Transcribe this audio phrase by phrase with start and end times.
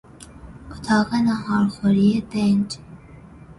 [0.71, 2.77] اتاق ناهارخوری دنج